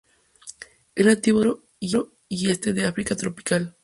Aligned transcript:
Es 0.95 1.05
nativo 1.05 1.41
del 1.41 1.51
centro 1.79 2.11
y 2.27 2.49
este 2.49 2.73
del 2.73 2.87
África 2.87 3.15
tropical. 3.15 3.77